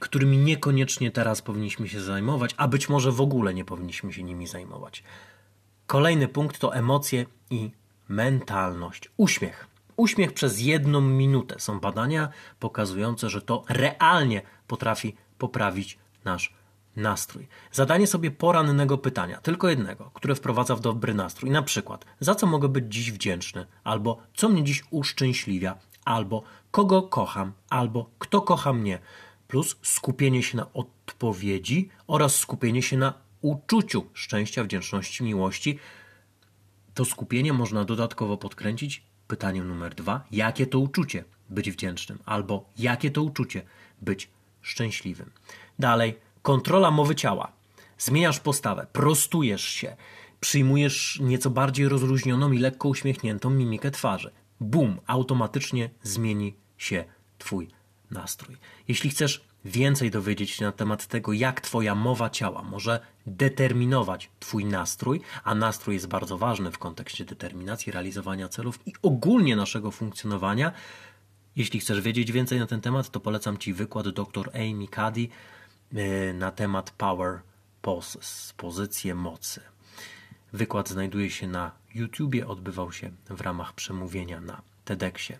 którymi 0.00 0.38
niekoniecznie 0.38 1.10
teraz 1.10 1.42
powinniśmy 1.42 1.88
się 1.88 2.00
zajmować, 2.00 2.54
a 2.56 2.68
być 2.68 2.88
może 2.88 3.12
w 3.12 3.20
ogóle 3.20 3.54
nie 3.54 3.64
powinniśmy 3.64 4.12
się 4.12 4.22
nimi 4.22 4.46
zajmować. 4.46 5.02
Kolejny 5.86 6.28
punkt 6.28 6.58
to 6.58 6.74
emocje 6.74 7.26
i 7.50 7.70
mentalność. 8.08 9.10
Uśmiech. 9.16 9.66
Uśmiech 9.96 10.32
przez 10.32 10.60
jedną 10.60 11.00
minutę. 11.00 11.54
Są 11.58 11.80
badania 11.80 12.28
pokazujące, 12.60 13.30
że 13.30 13.42
to 13.42 13.64
realnie 13.68 14.42
potrafi 14.66 15.16
poprawić 15.40 15.98
nasz 16.24 16.54
nastrój. 16.96 17.48
Zadanie 17.72 18.06
sobie 18.06 18.30
porannego 18.30 18.98
pytania, 18.98 19.40
tylko 19.40 19.68
jednego, 19.68 20.10
które 20.14 20.34
wprowadza 20.34 20.76
w 20.76 20.80
dobry 20.80 21.14
nastrój. 21.14 21.50
Na 21.50 21.62
przykład, 21.62 22.04
za 22.20 22.34
co 22.34 22.46
mogę 22.46 22.68
być 22.68 22.84
dziś 22.94 23.12
wdzięczny, 23.12 23.66
albo 23.84 24.22
co 24.34 24.48
mnie 24.48 24.64
dziś 24.64 24.84
uszczęśliwia, 24.90 25.78
albo 26.04 26.42
kogo 26.70 27.02
kocham, 27.02 27.52
albo 27.70 28.10
kto 28.18 28.40
kocha 28.40 28.72
mnie. 28.72 28.98
Plus 29.48 29.76
skupienie 29.82 30.42
się 30.42 30.56
na 30.56 30.72
odpowiedzi 30.72 31.88
oraz 32.06 32.36
skupienie 32.36 32.82
się 32.82 32.96
na 32.96 33.14
uczuciu 33.40 34.06
szczęścia, 34.12 34.64
wdzięczności, 34.64 35.24
miłości. 35.24 35.78
To 36.94 37.04
skupienie 37.04 37.52
można 37.52 37.84
dodatkowo 37.84 38.36
podkręcić 38.36 39.02
pytaniem 39.28 39.68
numer 39.68 39.94
dwa: 39.94 40.24
jakie 40.30 40.66
to 40.66 40.78
uczucie 40.78 41.24
być 41.50 41.70
wdzięcznym, 41.70 42.18
albo 42.26 42.64
jakie 42.78 43.10
to 43.10 43.22
uczucie 43.22 43.62
być 44.02 44.28
szczęśliwym. 44.62 45.30
Dalej, 45.78 46.18
kontrola 46.42 46.90
mowy 46.90 47.14
ciała. 47.14 47.52
Zmieniasz 47.98 48.40
postawę, 48.40 48.86
prostujesz 48.92 49.64
się, 49.64 49.96
przyjmujesz 50.40 51.18
nieco 51.22 51.50
bardziej 51.50 51.88
rozluźnioną 51.88 52.52
i 52.52 52.58
lekko 52.58 52.88
uśmiechniętą 52.88 53.50
mimikę 53.50 53.90
twarzy. 53.90 54.30
Bum, 54.60 55.00
automatycznie 55.06 55.90
zmieni 56.02 56.54
się 56.78 57.04
Twój 57.38 57.68
nastrój. 58.10 58.56
Jeśli 58.88 59.10
chcesz 59.10 59.44
więcej 59.64 60.10
dowiedzieć 60.10 60.50
się 60.50 60.64
na 60.64 60.72
temat 60.72 61.06
tego, 61.06 61.32
jak 61.32 61.60
Twoja 61.60 61.94
mowa 61.94 62.30
ciała 62.30 62.62
może 62.62 63.00
determinować 63.26 64.30
Twój 64.40 64.64
nastrój, 64.64 65.20
a 65.44 65.54
nastrój 65.54 65.94
jest 65.94 66.08
bardzo 66.08 66.38
ważny 66.38 66.70
w 66.70 66.78
kontekście 66.78 67.24
determinacji, 67.24 67.92
realizowania 67.92 68.48
celów 68.48 68.78
i 68.86 68.92
ogólnie 69.02 69.56
naszego 69.56 69.90
funkcjonowania, 69.90 70.72
jeśli 71.56 71.80
chcesz 71.80 72.00
wiedzieć 72.00 72.32
więcej 72.32 72.58
na 72.58 72.66
ten 72.66 72.80
temat, 72.80 73.10
to 73.10 73.20
polecam 73.20 73.58
Ci 73.58 73.74
wykład 73.74 74.08
dr 74.08 74.50
Amy 74.54 74.88
Cuddy 74.88 75.28
e, 75.94 76.32
na 76.32 76.50
temat 76.50 76.90
Power 76.90 77.40
Poses, 77.82 78.54
pozycje 78.56 79.14
mocy. 79.14 79.60
Wykład 80.52 80.88
znajduje 80.88 81.30
się 81.30 81.48
na 81.48 81.70
YouTubie, 81.94 82.46
odbywał 82.46 82.92
się 82.92 83.10
w 83.30 83.40
ramach 83.40 83.72
przemówienia 83.72 84.40
na 84.40 84.62
TEDxie. 84.84 85.38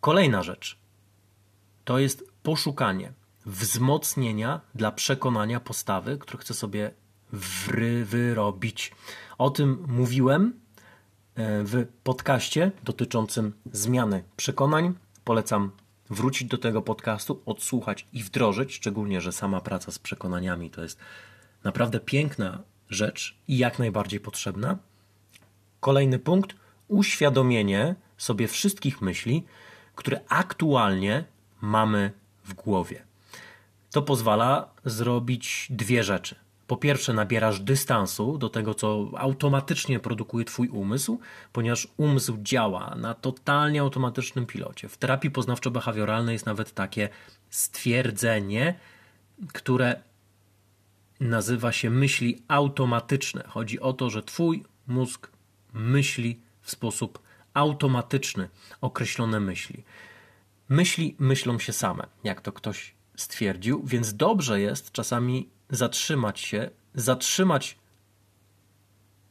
Kolejna 0.00 0.42
rzecz 0.42 0.78
to 1.84 1.98
jest 1.98 2.24
poszukanie 2.42 3.12
wzmocnienia 3.46 4.60
dla 4.74 4.92
przekonania 4.92 5.60
postawy, 5.60 6.18
które 6.18 6.38
chcę 6.38 6.54
sobie 6.54 6.90
wry, 7.32 8.04
wyrobić. 8.04 8.92
O 9.38 9.50
tym 9.50 9.84
mówiłem 9.88 10.60
e, 11.34 11.64
w 11.64 11.86
podcaście 12.04 12.72
dotyczącym 12.84 13.52
zmiany 13.72 14.24
przekonań. 14.36 14.94
Polecam 15.30 15.70
wrócić 16.10 16.48
do 16.48 16.58
tego 16.58 16.82
podcastu, 16.82 17.42
odsłuchać 17.46 18.06
i 18.12 18.22
wdrożyć, 18.22 18.74
szczególnie, 18.74 19.20
że 19.20 19.32
sama 19.32 19.60
praca 19.60 19.92
z 19.92 19.98
przekonaniami 19.98 20.70
to 20.70 20.82
jest 20.82 20.98
naprawdę 21.64 22.00
piękna 22.00 22.62
rzecz 22.88 23.36
i 23.48 23.58
jak 23.58 23.78
najbardziej 23.78 24.20
potrzebna. 24.20 24.78
Kolejny 25.80 26.18
punkt 26.18 26.56
uświadomienie 26.88 27.94
sobie 28.16 28.48
wszystkich 28.48 29.02
myśli, 29.02 29.44
które 29.94 30.20
aktualnie 30.28 31.24
mamy 31.60 32.12
w 32.44 32.54
głowie. 32.54 33.04
To 33.90 34.02
pozwala 34.02 34.70
zrobić 34.84 35.66
dwie 35.70 36.04
rzeczy. 36.04 36.36
Po 36.70 36.76
pierwsze, 36.76 37.12
nabierasz 37.12 37.60
dystansu 37.60 38.38
do 38.38 38.48
tego, 38.48 38.74
co 38.74 39.10
automatycznie 39.16 40.00
produkuje 40.00 40.44
Twój 40.44 40.68
umysł, 40.68 41.20
ponieważ 41.52 41.88
umysł 41.96 42.36
działa 42.42 42.94
na 42.94 43.14
totalnie 43.14 43.80
automatycznym 43.80 44.46
pilocie. 44.46 44.88
W 44.88 44.96
terapii 44.96 45.30
poznawczo-behawioralnej 45.30 46.32
jest 46.32 46.46
nawet 46.46 46.72
takie 46.72 47.08
stwierdzenie, 47.48 48.78
które 49.52 50.02
nazywa 51.20 51.72
się 51.72 51.90
myśli 51.90 52.42
automatyczne. 52.48 53.44
Chodzi 53.48 53.80
o 53.80 53.92
to, 53.92 54.10
że 54.10 54.22
Twój 54.22 54.64
mózg 54.86 55.30
myśli 55.72 56.40
w 56.60 56.70
sposób 56.70 57.22
automatyczny 57.54 58.48
określone 58.80 59.40
myśli. 59.40 59.84
Myśli 60.68 61.16
myślą 61.18 61.58
się 61.58 61.72
same, 61.72 62.06
jak 62.24 62.40
to 62.40 62.52
ktoś 62.52 62.94
stwierdził, 63.16 63.82
więc 63.84 64.14
dobrze 64.14 64.60
jest 64.60 64.92
czasami 64.92 65.48
zatrzymać 65.70 66.40
się, 66.40 66.70
zatrzymać 66.94 67.78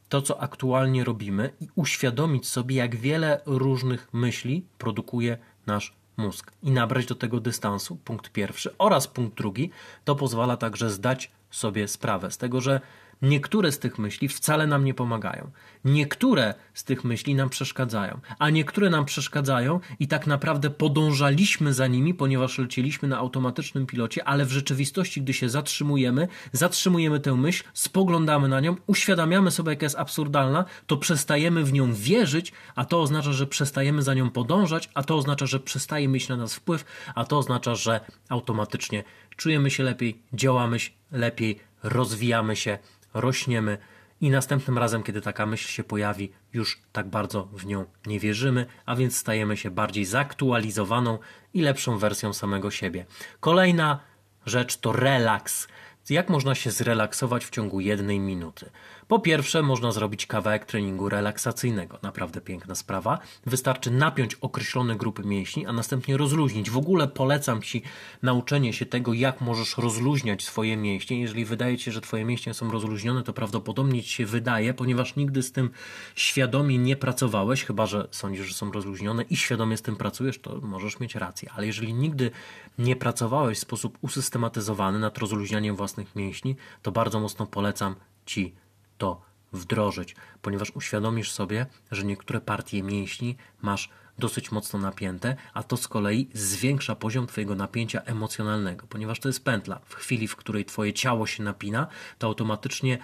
to, 0.08 0.22
co 0.22 0.40
aktualnie 0.40 1.04
robimy 1.04 1.52
i 1.60 1.68
uświadomić 1.74 2.48
sobie, 2.48 2.76
jak 2.76 2.96
wiele 2.96 3.40
różnych 3.46 4.08
myśli 4.12 4.66
produkuje 4.78 5.38
nasz 5.66 5.94
mózg 6.16 6.52
i 6.62 6.70
nabrać 6.70 7.06
do 7.06 7.14
tego 7.14 7.40
dystansu, 7.40 7.96
punkt 7.96 8.32
pierwszy, 8.32 8.74
oraz 8.78 9.06
punkt 9.06 9.36
drugi, 9.36 9.70
to 10.04 10.16
pozwala 10.16 10.56
także 10.56 10.90
zdać 10.90 11.30
sobie 11.50 11.88
sprawę 11.88 12.30
z 12.30 12.38
tego, 12.38 12.60
że 12.60 12.80
Niektóre 13.22 13.72
z 13.72 13.78
tych 13.78 13.98
myśli 13.98 14.28
wcale 14.28 14.66
nam 14.66 14.84
nie 14.84 14.94
pomagają. 14.94 15.50
Niektóre 15.84 16.54
z 16.74 16.84
tych 16.84 17.04
myśli 17.04 17.34
nam 17.34 17.48
przeszkadzają, 17.48 18.20
a 18.38 18.50
niektóre 18.50 18.90
nam 18.90 19.04
przeszkadzają 19.04 19.80
i 19.98 20.08
tak 20.08 20.26
naprawdę 20.26 20.70
podążaliśmy 20.70 21.74
za 21.74 21.86
nimi, 21.86 22.14
ponieważ 22.14 22.58
lecieliśmy 22.58 23.08
na 23.08 23.18
automatycznym 23.18 23.86
pilocie, 23.86 24.24
ale 24.24 24.44
w 24.44 24.52
rzeczywistości, 24.52 25.22
gdy 25.22 25.32
się 25.32 25.48
zatrzymujemy, 25.48 26.28
zatrzymujemy 26.52 27.20
tę 27.20 27.34
myśl, 27.34 27.64
spoglądamy 27.74 28.48
na 28.48 28.60
nią, 28.60 28.76
uświadamiamy 28.86 29.50
sobie, 29.50 29.70
jaka 29.70 29.86
jest 29.86 29.98
absurdalna, 29.98 30.64
to 30.86 30.96
przestajemy 30.96 31.64
w 31.64 31.72
nią 31.72 31.94
wierzyć, 31.94 32.52
a 32.74 32.84
to 32.84 33.00
oznacza, 33.00 33.32
że 33.32 33.46
przestajemy 33.46 34.02
za 34.02 34.14
nią 34.14 34.30
podążać, 34.30 34.90
a 34.94 35.02
to 35.02 35.16
oznacza, 35.16 35.46
że 35.46 35.60
przestaje 35.60 36.08
mieć 36.08 36.28
na 36.28 36.36
nas 36.36 36.54
wpływ, 36.54 36.84
a 37.14 37.24
to 37.24 37.38
oznacza, 37.38 37.74
że 37.74 38.00
automatycznie 38.28 39.04
czujemy 39.36 39.70
się 39.70 39.82
lepiej, 39.82 40.22
działamy 40.32 40.76
lepiej, 41.12 41.69
rozwijamy 41.82 42.56
się, 42.56 42.78
rośniemy 43.14 43.78
i 44.20 44.30
następnym 44.30 44.78
razem, 44.78 45.02
kiedy 45.02 45.20
taka 45.20 45.46
myśl 45.46 45.68
się 45.68 45.84
pojawi, 45.84 46.32
już 46.52 46.80
tak 46.92 47.08
bardzo 47.08 47.48
w 47.52 47.66
nią 47.66 47.84
nie 48.06 48.20
wierzymy, 48.20 48.66
a 48.86 48.96
więc 48.96 49.16
stajemy 49.16 49.56
się 49.56 49.70
bardziej 49.70 50.04
zaktualizowaną 50.04 51.18
i 51.54 51.60
lepszą 51.60 51.98
wersją 51.98 52.32
samego 52.32 52.70
siebie. 52.70 53.06
Kolejna 53.40 54.00
rzecz 54.46 54.76
to 54.76 54.92
relaks. 54.92 55.68
Jak 56.10 56.28
można 56.28 56.54
się 56.54 56.70
zrelaksować 56.70 57.44
w 57.44 57.50
ciągu 57.50 57.80
jednej 57.80 58.20
minuty? 58.20 58.70
Po 59.10 59.18
pierwsze, 59.18 59.62
można 59.62 59.92
zrobić 59.92 60.26
kawałek 60.26 60.64
treningu 60.64 61.08
relaksacyjnego. 61.08 61.98
Naprawdę 62.02 62.40
piękna 62.40 62.74
sprawa. 62.74 63.18
Wystarczy 63.46 63.90
napiąć 63.90 64.34
określone 64.34 64.96
grupy 64.96 65.22
mięśni, 65.24 65.66
a 65.66 65.72
następnie 65.72 66.16
rozluźnić. 66.16 66.70
W 66.70 66.76
ogóle 66.76 67.08
polecam 67.08 67.62
Ci 67.62 67.82
nauczenie 68.22 68.72
się 68.72 68.86
tego, 68.86 69.12
jak 69.12 69.40
możesz 69.40 69.78
rozluźniać 69.78 70.44
swoje 70.44 70.76
mięśnie. 70.76 71.20
Jeżeli 71.20 71.44
wydaje 71.44 71.78
Ci 71.78 71.84
się, 71.84 71.92
że 71.92 72.00
Twoje 72.00 72.24
mięśnie 72.24 72.54
są 72.54 72.70
rozluźnione, 72.70 73.22
to 73.22 73.32
prawdopodobnie 73.32 74.02
Ci 74.02 74.10
się 74.10 74.26
wydaje, 74.26 74.74
ponieważ 74.74 75.16
nigdy 75.16 75.42
z 75.42 75.52
tym 75.52 75.70
świadomie 76.14 76.78
nie 76.78 76.96
pracowałeś, 76.96 77.64
chyba 77.64 77.86
że 77.86 78.08
sądzisz, 78.10 78.46
że 78.46 78.54
są 78.54 78.72
rozluźnione 78.72 79.22
i 79.22 79.36
świadomie 79.36 79.76
z 79.76 79.82
tym 79.82 79.96
pracujesz, 79.96 80.38
to 80.38 80.60
możesz 80.60 81.00
mieć 81.00 81.14
rację. 81.14 81.50
Ale 81.56 81.66
jeżeli 81.66 81.94
nigdy 81.94 82.30
nie 82.78 82.96
pracowałeś 82.96 83.58
w 83.58 83.60
sposób 83.60 83.98
usystematyzowany 84.00 84.98
nad 84.98 85.18
rozluźnianiem 85.18 85.76
własnych 85.76 86.16
mięśni, 86.16 86.56
to 86.82 86.92
bardzo 86.92 87.20
mocno 87.20 87.46
polecam 87.46 87.94
Ci 88.26 88.54
to 89.00 89.20
wdrożyć, 89.52 90.16
ponieważ 90.42 90.70
uświadomisz 90.70 91.32
sobie, 91.32 91.66
że 91.90 92.04
niektóre 92.04 92.40
partie 92.40 92.82
mięśni 92.82 93.36
masz 93.62 93.90
dosyć 94.18 94.52
mocno 94.52 94.78
napięte, 94.78 95.36
a 95.54 95.62
to 95.62 95.76
z 95.76 95.88
kolei 95.88 96.28
zwiększa 96.34 96.94
poziom 96.94 97.26
Twojego 97.26 97.54
napięcia 97.54 98.02
emocjonalnego, 98.02 98.86
ponieważ 98.86 99.20
to 99.20 99.28
jest 99.28 99.44
pętla. 99.44 99.80
W 99.84 99.94
chwili, 99.94 100.28
w 100.28 100.36
której 100.36 100.64
Twoje 100.64 100.92
ciało 100.92 101.26
się 101.26 101.42
napina, 101.42 101.86
to 102.18 102.26
automatycznie 102.26 102.98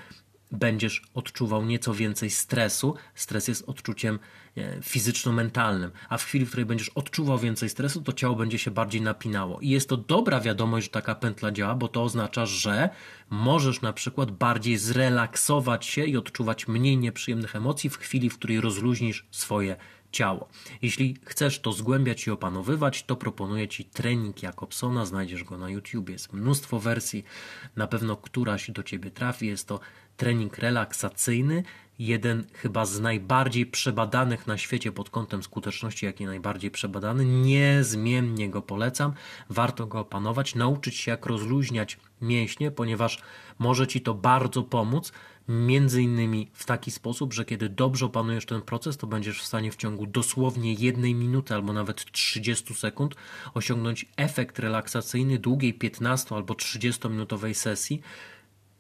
będziesz 0.51 1.03
odczuwał 1.15 1.65
nieco 1.65 1.95
więcej 1.95 2.31
stresu. 2.31 2.95
Stres 3.15 3.49
jest 3.49 3.69
odczuciem 3.69 4.19
e, 4.57 4.83
fizyczno-mentalnym, 4.83 5.91
a 6.09 6.19
w 6.19 6.25
chwili, 6.25 6.47
w 6.47 6.49
której 6.49 6.67
będziesz 6.67 6.89
odczuwał 6.89 7.39
więcej 7.39 7.69
stresu, 7.69 8.03
to 8.03 8.13
ciało 8.13 8.37
będzie 8.37 8.59
się 8.59 8.71
bardziej 8.71 9.01
napinało. 9.01 9.61
I 9.61 9.69
jest 9.69 9.89
to 9.89 9.97
dobra 9.97 10.41
wiadomość, 10.41 10.87
że 10.87 10.91
taka 10.91 11.15
pętla 11.15 11.53
działa, 11.53 11.75
bo 11.75 11.89
to 11.89 12.03
oznacza, 12.03 12.47
że 12.47 12.91
możesz 13.31 13.81
na 13.81 13.93
przykład 13.93 14.31
bardziej 14.31 14.79
zrelaksować 14.79 15.87
się 15.87 16.05
i 16.05 16.17
odczuwać 16.17 16.69
mniej 16.69 16.99
nieprzyjemnych 16.99 17.57
emocji 17.57 17.91
w 17.91 17.99
chwili, 17.99 18.31
w 18.31 18.39
której 18.39 18.61
rozluźnisz 18.61 19.27
swoje 19.31 19.77
ciało. 20.13 20.49
Jeśli 20.83 21.17
chcesz 21.25 21.61
to 21.61 21.73
zgłębiać 21.73 22.27
i 22.27 22.31
opanowywać, 22.31 23.03
to 23.03 23.17
proponuję 23.17 23.69
Ci 23.69 23.85
trening 23.85 24.43
Jakobsona. 24.43 25.07
Znajdziesz 25.07 25.45
go 25.45 25.59
na 25.59 25.71
YouTube. 25.71 26.09
Jest 26.09 26.33
mnóstwo 26.33 26.81
wersji. 26.81 27.25
Na 27.77 27.87
pewno 27.87 28.17
któraś 28.17 28.71
do 28.71 28.83
Ciebie 28.83 29.11
trafi. 29.11 29.47
Jest 29.47 29.69
to 29.69 29.81
trening 30.17 30.59
relaksacyjny, 30.59 31.63
jeden 31.99 32.45
chyba 32.53 32.87
z 32.87 33.01
najbardziej 33.01 33.67
przebadanych 33.67 34.47
na 34.47 34.59
świecie 34.59 34.93
pod 34.93 35.11
kątem 35.11 35.43
skuteczności, 35.43 36.07
jaki 36.07 36.27
najbardziej 36.27 36.71
przebadany. 36.71 37.25
Niezmiennie 37.25 38.51
go 38.51 38.63
polecam. 38.63 39.13
Warto 39.51 39.87
go 39.87 40.01
opanować, 40.01 40.55
nauczyć 40.55 40.97
się 40.97 41.11
jak 41.11 41.27
rozluźniać 41.27 41.99
mięśnie, 42.23 42.71
ponieważ 42.71 43.23
może 43.59 43.87
Ci 43.87 44.01
to 44.01 44.15
bardzo 44.15 44.63
pomóc. 44.63 45.13
Między 45.49 46.03
innymi 46.03 46.51
w 46.53 46.65
taki 46.65 46.91
sposób, 46.91 47.33
że 47.33 47.45
kiedy 47.45 47.69
dobrze 47.69 48.07
opanujesz 48.07 48.47
ten 48.47 48.63
proces, 48.63 48.97
to 48.97 49.07
będziesz 49.07 49.43
w 49.43 49.47
stanie 49.47 49.73
w 49.73 49.77
ciągu 49.77 50.07
dosłownie 50.07 50.75
jednej 50.75 51.15
minuty 51.15 51.55
albo 51.55 51.73
nawet 51.73 52.05
30 52.13 52.75
sekund 52.75 53.15
osiągnąć 53.55 54.07
efekt 54.17 54.59
relaksacyjny 54.59 55.39
długiej 55.39 55.75
15 55.75 56.35
albo 56.35 56.55
30 56.55 57.09
minutowej 57.09 57.55
sesji 57.55 58.03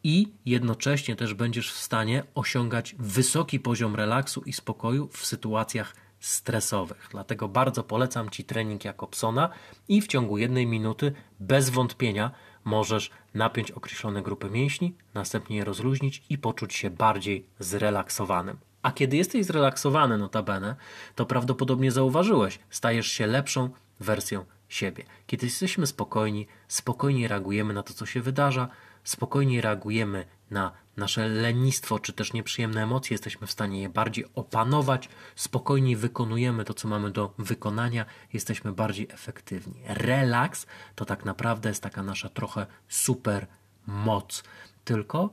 i 0.06 0.32
jednocześnie 0.44 1.16
też 1.16 1.34
będziesz 1.34 1.72
w 1.72 1.78
stanie 1.78 2.24
osiągać 2.34 2.94
wysoki 2.98 3.60
poziom 3.60 3.96
relaksu 3.96 4.42
i 4.42 4.52
spokoju 4.52 5.08
w 5.12 5.26
sytuacjach 5.26 5.96
stresowych. 6.20 7.08
Dlatego 7.10 7.48
bardzo 7.48 7.82
polecam 7.82 8.30
Ci 8.30 8.44
trening 8.44 8.84
Jakobsona 8.84 9.48
i 9.88 10.02
w 10.02 10.06
ciągu 10.06 10.38
jednej 10.38 10.66
minuty 10.66 11.12
bez 11.40 11.70
wątpienia 11.70 12.30
możesz 12.64 13.10
napiąć 13.34 13.70
określone 13.70 14.22
grupy 14.22 14.50
mięśni, 14.50 14.94
następnie 15.14 15.56
je 15.56 15.64
rozluźnić 15.64 16.22
i 16.30 16.38
poczuć 16.38 16.74
się 16.74 16.90
bardziej 16.90 17.46
zrelaksowanym. 17.58 18.58
A 18.82 18.92
kiedy 18.92 19.16
jesteś 19.16 19.46
zrelaksowany, 19.46 20.18
notabene, 20.18 20.76
to 21.14 21.26
prawdopodobnie 21.26 21.90
zauważyłeś, 21.90 22.58
stajesz 22.70 23.06
się 23.06 23.26
lepszą 23.26 23.70
wersją 24.00 24.44
siebie. 24.68 25.04
Kiedy 25.26 25.46
jesteśmy 25.46 25.86
spokojni, 25.86 26.46
spokojnie 26.68 27.28
reagujemy 27.28 27.74
na 27.74 27.82
to, 27.82 27.94
co 27.94 28.06
się 28.06 28.20
wydarza, 28.20 28.68
spokojniej 29.06 29.60
reagujemy 29.60 30.26
na 30.50 30.72
nasze 30.96 31.28
lenistwo 31.28 31.98
czy 31.98 32.12
też 32.12 32.32
nieprzyjemne 32.32 32.82
emocje, 32.82 33.14
jesteśmy 33.14 33.46
w 33.46 33.50
stanie 33.50 33.82
je 33.82 33.88
bardziej 33.88 34.24
opanować, 34.34 35.08
spokojniej 35.36 35.96
wykonujemy 35.96 36.64
to, 36.64 36.74
co 36.74 36.88
mamy 36.88 37.10
do 37.10 37.34
wykonania, 37.38 38.04
jesteśmy 38.32 38.72
bardziej 38.72 39.08
efektywni. 39.10 39.82
Relaks 39.86 40.66
to 40.94 41.04
tak 41.04 41.24
naprawdę 41.24 41.68
jest 41.68 41.82
taka 41.82 42.02
nasza 42.02 42.28
trochę 42.28 42.66
super 42.88 43.46
moc, 43.86 44.42
tylko 44.84 45.30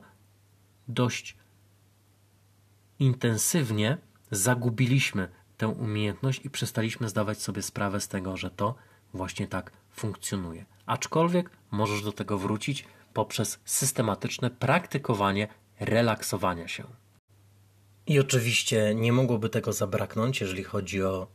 dość 0.88 1.36
intensywnie 2.98 3.98
zagubiliśmy 4.30 5.28
tę 5.56 5.68
umiejętność 5.68 6.44
i 6.44 6.50
przestaliśmy 6.50 7.08
zdawać 7.08 7.42
sobie 7.42 7.62
sprawę 7.62 8.00
z 8.00 8.08
tego, 8.08 8.36
że 8.36 8.50
to 8.50 8.74
właśnie 9.14 9.46
tak 9.46 9.72
funkcjonuje. 9.90 10.64
Aczkolwiek 10.86 11.50
możesz 11.70 12.02
do 12.02 12.12
tego 12.12 12.38
wrócić 12.38 12.84
poprzez 13.14 13.58
systematyczne 13.64 14.50
praktykowanie 14.50 15.48
relaksowania 15.80 16.68
się. 16.68 16.84
I 18.06 18.20
oczywiście 18.20 18.94
nie 18.94 19.12
mogłoby 19.12 19.48
tego 19.48 19.72
zabraknąć, 19.72 20.40
jeżeli 20.40 20.64
chodzi 20.64 21.02
o 21.02 21.26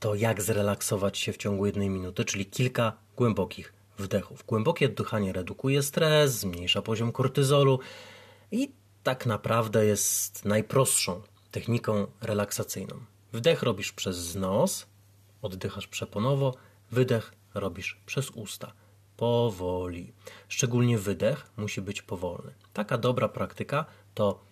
to, 0.00 0.14
jak 0.14 0.42
zrelaksować 0.42 1.18
się 1.18 1.32
w 1.32 1.36
ciągu 1.36 1.66
jednej 1.66 1.90
minuty, 1.90 2.24
czyli 2.24 2.46
kilka 2.46 2.92
głębokich 3.16 3.72
wdechów. 3.98 4.44
Głębokie 4.46 4.86
oddychanie 4.86 5.32
redukuje 5.32 5.82
stres, 5.82 6.32
zmniejsza 6.32 6.82
poziom 6.82 7.12
kortyzolu 7.12 7.78
i 8.50 8.72
tak 9.02 9.26
naprawdę 9.26 9.86
jest 9.86 10.44
najprostszą 10.44 11.22
techniką 11.50 12.06
relaksacyjną. 12.20 12.96
Wdech 13.32 13.62
robisz 13.62 13.92
przez 13.92 14.34
nos, 14.34 14.86
oddychasz 15.42 15.86
przeponowo, 15.86 16.54
wydech 16.90 17.32
robisz 17.54 18.00
przez 18.06 18.30
usta 18.30 18.72
powoli. 19.16 20.12
Szczególnie 20.48 20.98
wydech 20.98 21.50
musi 21.56 21.80
być 21.80 22.02
powolny. 22.02 22.54
Taka 22.72 22.98
dobra 22.98 23.28
praktyka 23.28 23.86
to 24.14 24.44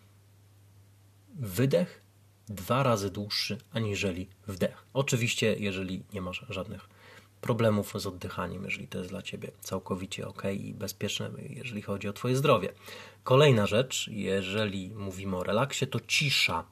wydech 1.34 2.02
dwa 2.48 2.82
razy 2.82 3.10
dłuższy 3.10 3.58
aniżeli 3.72 4.28
wdech. 4.46 4.84
Oczywiście, 4.94 5.56
jeżeli 5.58 6.02
nie 6.12 6.20
masz 6.20 6.46
żadnych 6.48 6.88
problemów 7.40 7.92
z 7.96 8.06
oddychaniem, 8.06 8.64
jeżeli 8.64 8.88
to 8.88 8.98
jest 8.98 9.10
dla 9.10 9.22
Ciebie 9.22 9.50
całkowicie 9.60 10.28
ok 10.28 10.42
i 10.44 10.74
bezpieczne, 10.74 11.30
jeżeli 11.38 11.82
chodzi 11.82 12.08
o 12.08 12.12
Twoje 12.12 12.36
zdrowie. 12.36 12.72
Kolejna 13.24 13.66
rzecz, 13.66 14.08
jeżeli 14.12 14.90
mówimy 14.90 15.36
o 15.36 15.42
relaksie, 15.42 15.86
to 15.86 16.00
cisza. 16.00 16.64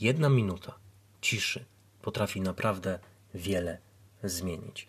Jedna 0.00 0.28
minuta 0.28 0.74
ciszy 1.20 1.64
potrafi 2.02 2.40
naprawdę 2.40 2.98
wiele 3.34 3.78
zmienić 4.24 4.88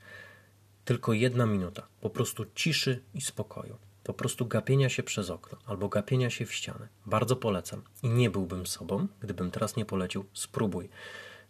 tylko 0.86 1.14
jedna 1.14 1.46
minuta, 1.46 1.88
po 2.02 2.10
prostu 2.10 2.46
ciszy 2.56 3.02
i 3.14 3.22
spokoju, 3.22 3.78
po 4.04 4.14
prostu 4.14 4.46
gapienia 4.46 4.90
się 4.90 5.04
przez 5.04 5.30
okno 5.30 5.58
albo 5.66 5.90
gapienia 5.90 6.30
się 6.30 6.46
w 6.46 6.54
ścianę. 6.54 6.88
Bardzo 7.06 7.36
polecam. 7.36 7.82
I 8.04 8.10
nie 8.10 8.30
byłbym 8.30 8.66
sobą, 8.66 9.08
gdybym 9.20 9.52
teraz 9.52 9.76
nie 9.76 9.86
polecił. 9.86 10.26
Spróbuj 10.34 10.90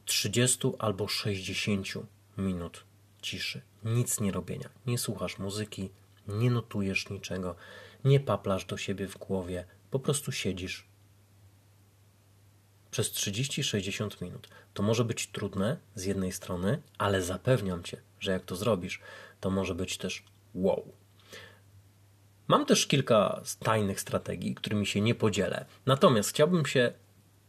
30 0.05 0.71
albo 0.79 1.07
60 1.07 1.87
minut 2.37 2.83
ciszy. 3.21 3.61
Nic 3.83 4.19
nie 4.19 4.31
robienia. 4.31 4.69
Nie 4.85 4.97
słuchasz 4.97 5.39
muzyki, 5.39 5.89
nie 6.27 6.51
notujesz 6.51 7.09
niczego, 7.09 7.55
nie 8.05 8.19
paplasz 8.19 8.65
do 8.65 8.77
siebie 8.77 9.07
w 9.07 9.17
głowie, 9.17 9.65
po 9.91 9.99
prostu 9.99 10.31
siedzisz 10.31 10.85
przez 12.91 13.11
30-60 13.11 14.21
minut. 14.21 14.47
To 14.73 14.83
może 14.83 15.05
być 15.05 15.27
trudne 15.27 15.77
z 15.95 16.03
jednej 16.03 16.31
strony, 16.31 16.81
ale 16.97 17.21
zapewniam 17.21 17.83
cię, 17.83 18.01
że 18.23 18.31
jak 18.31 18.45
to 18.45 18.55
zrobisz, 18.55 19.01
to 19.39 19.49
może 19.49 19.75
być 19.75 19.97
też 19.97 20.23
wow. 20.53 20.93
Mam 22.47 22.65
też 22.65 22.87
kilka 22.87 23.41
tajnych 23.59 23.99
strategii, 23.99 24.55
którymi 24.55 24.85
się 24.85 25.01
nie 25.01 25.15
podzielę. 25.15 25.65
Natomiast 25.85 26.29
chciałbym 26.29 26.65
się 26.65 26.93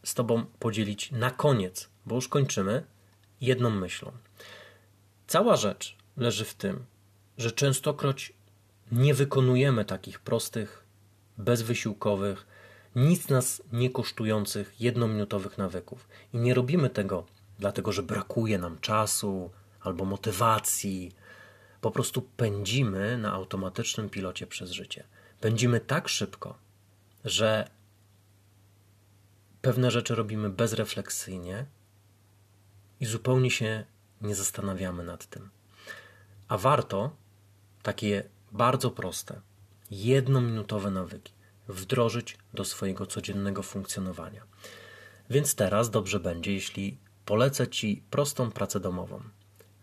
z 0.05 0.15
Tobą 0.15 0.45
podzielić 0.59 1.13
na 1.13 1.31
koniec, 1.31 1.89
bo 2.07 2.15
już 2.15 2.29
kończymy, 2.29 2.85
jedną 3.41 3.71
myślą. 3.71 4.13
Cała 5.27 5.57
rzecz 5.57 5.97
leży 6.17 6.45
w 6.45 6.55
tym, 6.55 6.85
że 7.39 7.53
częstokroć 7.53 8.33
nie 8.93 9.15
wykonujemy 9.15 9.85
takich 9.85 10.21
prostych, 10.21 10.85
bezwysiłkowych, 11.39 12.47
nic 12.97 13.29
nas 13.29 13.63
nie 13.73 13.91
kosztujących 13.91 14.81
jednominutowych 14.81 15.59
nawyków. 15.59 16.09
I 16.33 16.39
nie 16.39 16.55
robimy 16.55 16.91
tego 16.91 17.27
dlatego, 17.59 17.93
że 17.93 18.03
brakuje 18.03 18.59
nam 18.59 18.79
czasu 18.79 19.51
albo 19.85 20.05
motywacji. 20.05 21.13
Po 21.81 21.91
prostu 21.91 22.23
pędzimy 22.23 23.19
na 23.19 23.33
automatycznym 23.33 24.11
pilocie 24.11 24.47
przez 24.47 24.71
życie. 24.71 25.05
Pędzimy 25.41 25.81
tak 25.81 26.09
szybko, 26.09 26.59
że 27.25 27.71
pewne 29.63 29.91
rzeczy 29.91 30.15
robimy 30.15 30.51
bezrefleksyjnie 30.51 31.67
i 33.01 33.07
zupełnie 33.07 33.51
się 33.51 33.85
nie 34.21 34.35
zastanawiamy 34.35 35.05
nad 35.05 35.27
tym. 35.27 35.51
A 36.49 36.59
warto 36.59 37.17
takie 37.83 38.29
bardzo 38.53 38.91
proste, 38.91 39.41
jednominutowe 39.91 40.91
nawyki 40.91 41.33
wdrożyć 41.69 42.39
do 42.55 42.65
swojego 42.65 43.07
codziennego 43.07 43.63
funkcjonowania. 43.63 44.43
Więc 45.31 45.55
teraz 45.55 45.91
dobrze 45.91 46.21
będzie, 46.21 46.53
jeśli 46.53 46.99
polecę 47.25 47.69
Ci 47.69 48.03
prostą 48.11 48.51
pracę 48.51 48.81
domową. 48.81 49.23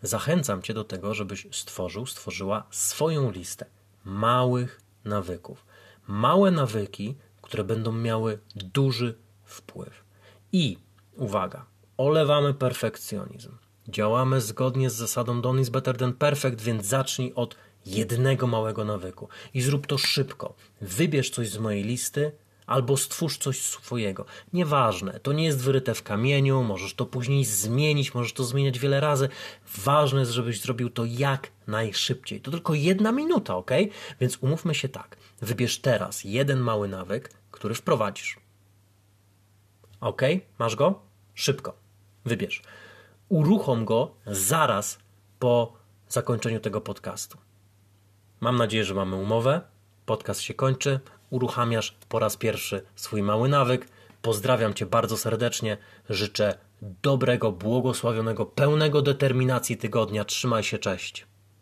Zachęcam 0.02 0.62
Cię 0.62 0.74
do 0.74 0.84
tego, 0.84 1.14
żebyś 1.14 1.48
stworzył, 1.52 2.06
stworzyła 2.06 2.64
swoją 2.70 3.32
listę 3.32 3.66
małych 4.06 4.82
nawyków. 5.06 5.66
Małe 6.08 6.52
nawyki, 6.52 7.16
które 7.42 7.64
będą 7.64 7.92
miały 7.92 8.40
duży 8.56 9.18
wpływ. 9.44 10.04
I 10.52 10.78
uwaga, 11.16 11.66
olewamy 11.98 12.54
perfekcjonizm. 12.54 13.58
Działamy 13.88 14.42
zgodnie 14.42 14.90
z 14.90 14.96
zasadą 14.96 15.42
Done 15.42 15.62
is 15.62 15.70
better 15.70 15.98
than 15.98 16.14
perfect, 16.14 16.62
więc 16.62 16.86
zacznij 16.86 17.34
od 17.36 17.56
jednego 17.86 18.48
małego 18.48 18.86
nawyku 18.86 19.28
i 19.54 19.62
zrób 19.62 19.88
to 19.88 19.98
szybko. 19.98 20.54
Wybierz 20.82 21.30
coś 21.30 21.50
z 21.50 21.58
mojej 21.58 21.84
listy 21.84 22.32
albo 22.72 22.98
stwórz 22.98 23.38
coś 23.38 23.62
swojego. 23.62 24.26
Nieważne, 24.54 25.20
to 25.20 25.34
nie 25.34 25.44
jest 25.44 25.64
wyryte 25.64 25.96
w 25.96 26.04
kamieniu, 26.04 26.64
możesz 26.64 26.94
to 26.94 27.06
później 27.06 27.46
zmienić, 27.46 28.14
możesz 28.14 28.34
to 28.34 28.44
zmieniać 28.44 28.80
wiele 28.80 29.00
razy. 29.00 29.30
Ważne 29.78 30.20
jest, 30.20 30.32
żebyś 30.32 30.62
zrobił 30.62 30.90
to 30.90 31.06
jak 31.06 31.52
najszybciej. 31.68 32.42
To 32.42 32.52
tylko 32.52 32.74
jedna 32.74 33.12
minuta, 33.12 33.56
ok? 33.56 33.72
Więc 34.20 34.38
umówmy 34.42 34.76
się 34.76 34.90
tak. 34.90 35.18
Wybierz 35.42 35.80
teraz 35.80 36.24
jeden 36.24 36.60
mały 36.60 36.88
nawyk, 36.88 37.34
który 37.52 37.76
wprowadzisz. 37.76 38.40
Ok? 40.02 40.22
Masz 40.60 40.76
go? 40.76 41.02
Szybko. 41.34 41.74
Wybierz. 42.26 42.62
Uruchom 43.30 43.86
go 43.86 44.12
zaraz 44.26 45.00
po 45.40 45.74
zakończeniu 46.08 46.60
tego 46.60 46.82
podcastu. 46.82 47.38
Mam 48.40 48.58
nadzieję, 48.58 48.86
że 48.86 48.94
mamy 48.94 49.16
umowę. 49.16 49.62
Podcast 50.06 50.42
się 50.42 50.54
kończy. 50.54 51.00
Uruchamiasz 51.32 51.96
po 52.10 52.20
raz 52.20 52.38
pierwszy 52.38 52.82
swój 52.96 53.24
mały 53.24 53.50
nawyk. 53.50 53.88
Pozdrawiam 54.22 54.74
Cię 54.74 54.86
bardzo 54.86 55.18
serdecznie. 55.18 55.78
Życzę 56.10 56.58
dobrego, 56.82 57.52
błogosławionego, 57.52 58.46
pełnego 58.46 59.02
determinacji 59.02 59.78
tygodnia. 59.78 60.26
Trzymaj 60.26 60.64
się, 60.64 60.80
cześć. 60.80 61.31